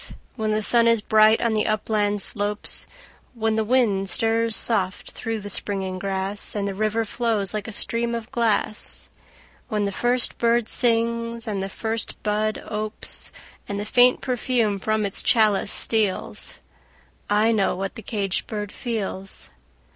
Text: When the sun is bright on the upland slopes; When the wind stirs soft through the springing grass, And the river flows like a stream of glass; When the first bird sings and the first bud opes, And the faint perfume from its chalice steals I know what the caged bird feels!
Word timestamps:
When 0.35 0.49
the 0.49 0.63
sun 0.63 0.87
is 0.87 0.99
bright 0.99 1.39
on 1.41 1.53
the 1.53 1.67
upland 1.67 2.23
slopes; 2.23 2.87
When 3.35 3.53
the 3.53 3.63
wind 3.63 4.09
stirs 4.09 4.55
soft 4.55 5.11
through 5.11 5.41
the 5.41 5.49
springing 5.51 5.99
grass, 5.99 6.55
And 6.55 6.67
the 6.67 6.73
river 6.73 7.05
flows 7.05 7.53
like 7.53 7.67
a 7.67 7.71
stream 7.71 8.15
of 8.15 8.31
glass; 8.31 9.09
When 9.67 9.85
the 9.85 9.91
first 9.91 10.39
bird 10.39 10.67
sings 10.67 11.45
and 11.47 11.61
the 11.61 11.69
first 11.69 12.17
bud 12.23 12.63
opes, 12.67 13.31
And 13.69 13.79
the 13.79 13.85
faint 13.85 14.21
perfume 14.21 14.79
from 14.79 15.05
its 15.05 15.21
chalice 15.21 15.71
steals 15.71 16.61
I 17.29 17.51
know 17.51 17.75
what 17.75 17.93
the 17.93 18.01
caged 18.01 18.47
bird 18.47 18.71
feels! 18.71 19.51